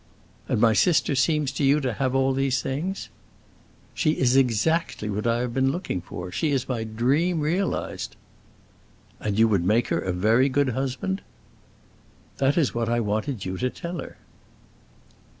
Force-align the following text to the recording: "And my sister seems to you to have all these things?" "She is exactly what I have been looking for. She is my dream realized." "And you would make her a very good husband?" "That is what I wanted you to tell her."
"And 0.49 0.59
my 0.59 0.73
sister 0.73 1.13
seems 1.13 1.51
to 1.51 1.63
you 1.63 1.79
to 1.81 1.93
have 1.93 2.15
all 2.15 2.33
these 2.33 2.59
things?" 2.63 3.09
"She 3.93 4.13
is 4.13 4.35
exactly 4.35 5.11
what 5.11 5.27
I 5.27 5.41
have 5.41 5.53
been 5.53 5.71
looking 5.71 6.01
for. 6.01 6.31
She 6.31 6.49
is 6.49 6.67
my 6.67 6.83
dream 6.83 7.39
realized." 7.39 8.15
"And 9.19 9.37
you 9.37 9.47
would 9.47 9.63
make 9.63 9.89
her 9.89 9.99
a 9.99 10.11
very 10.11 10.49
good 10.49 10.69
husband?" 10.69 11.21
"That 12.37 12.57
is 12.57 12.73
what 12.73 12.89
I 12.89 12.99
wanted 12.99 13.45
you 13.45 13.57
to 13.59 13.69
tell 13.69 13.99
her." 13.99 14.17